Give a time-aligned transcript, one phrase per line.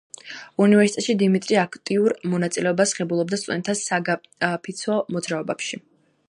[0.63, 5.81] უნივერსიტეტში დიმიტრი აქტიურ მონაწილეობას ღებულობდა სტუდენტთა საგაფიცვო მოძრაობებში.